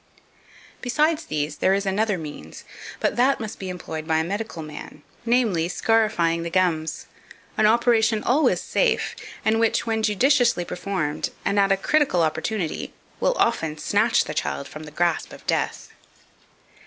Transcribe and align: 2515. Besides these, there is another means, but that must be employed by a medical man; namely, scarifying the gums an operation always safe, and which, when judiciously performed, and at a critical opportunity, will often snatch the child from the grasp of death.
2515. 0.81 0.81
Besides 0.81 1.25
these, 1.27 1.55
there 1.59 1.75
is 1.75 1.85
another 1.85 2.17
means, 2.17 2.63
but 2.99 3.17
that 3.17 3.39
must 3.39 3.59
be 3.59 3.69
employed 3.69 4.07
by 4.07 4.17
a 4.17 4.23
medical 4.23 4.63
man; 4.63 5.03
namely, 5.27 5.67
scarifying 5.67 6.41
the 6.41 6.49
gums 6.49 7.05
an 7.55 7.67
operation 7.67 8.23
always 8.23 8.59
safe, 8.61 9.15
and 9.45 9.59
which, 9.59 9.85
when 9.85 10.01
judiciously 10.01 10.65
performed, 10.65 11.29
and 11.45 11.59
at 11.59 11.71
a 11.71 11.77
critical 11.77 12.23
opportunity, 12.23 12.93
will 13.19 13.35
often 13.37 13.77
snatch 13.77 14.23
the 14.23 14.33
child 14.33 14.67
from 14.67 14.85
the 14.85 14.89
grasp 14.91 15.31
of 15.31 15.45
death. 15.45 15.91